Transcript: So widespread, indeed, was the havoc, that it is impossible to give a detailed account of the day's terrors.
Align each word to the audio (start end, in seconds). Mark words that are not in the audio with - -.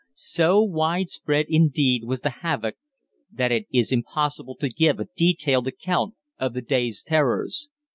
So 0.15 0.63
widespread, 0.63 1.45
indeed, 1.47 2.05
was 2.05 2.21
the 2.21 2.31
havoc, 2.41 2.75
that 3.31 3.51
it 3.51 3.67
is 3.71 3.91
impossible 3.91 4.55
to 4.55 4.67
give 4.67 4.99
a 4.99 5.09
detailed 5.15 5.67
account 5.67 6.15
of 6.39 6.55
the 6.55 6.61
day's 6.63 7.03
terrors. 7.03 7.69